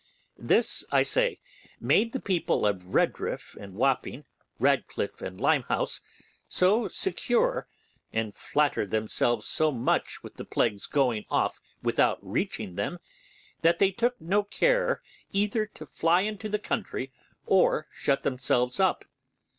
This, 0.39 0.83
I 0.91 1.03
say, 1.03 1.39
made 1.79 2.11
the 2.11 2.19
people 2.19 2.65
of 2.65 2.87
Redriff 2.95 3.55
and 3.59 3.75
Wapping, 3.75 4.25
Ratcliff 4.57 5.21
and 5.21 5.39
Limehouse, 5.39 6.01
so 6.49 6.87
secure, 6.87 7.67
and 8.11 8.35
flatter 8.35 8.87
themselves 8.87 9.45
so 9.45 9.71
much 9.71 10.23
with 10.23 10.37
the 10.37 10.43
plague's 10.43 10.87
going 10.87 11.25
off 11.29 11.59
without 11.83 12.17
reaching 12.25 12.77
them, 12.77 12.97
that 13.61 13.77
they 13.77 13.91
took 13.91 14.19
no 14.19 14.41
care 14.41 15.03
either 15.33 15.67
to 15.67 15.85
fly 15.85 16.21
into 16.21 16.49
the 16.49 16.57
country 16.57 17.11
or 17.45 17.85
shut 17.93 18.23
themselves 18.23 18.79
up. 18.79 19.05